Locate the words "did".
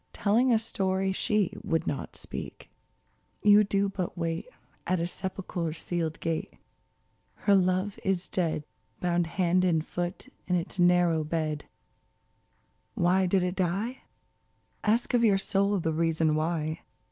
13.27-13.43